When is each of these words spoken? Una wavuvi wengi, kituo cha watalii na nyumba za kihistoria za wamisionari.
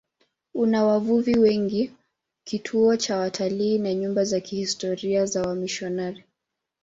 Una 0.53 0.83
wavuvi 0.85 1.35
wengi, 1.37 1.93
kituo 2.43 2.97
cha 2.97 3.17
watalii 3.17 3.77
na 3.77 3.93
nyumba 3.93 4.23
za 4.23 4.39
kihistoria 4.39 5.25
za 5.25 5.41
wamisionari. 5.41 6.23